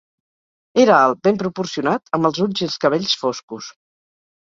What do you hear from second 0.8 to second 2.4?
Era alt, ben proporcionat, amb